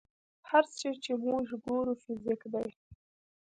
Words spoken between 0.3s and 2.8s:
هر څه چې موږ ګورو فزیک دی.